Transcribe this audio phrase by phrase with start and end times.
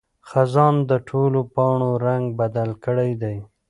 [0.29, 3.37] خزان د ټولو پاڼو رنګ بدل کړی دی.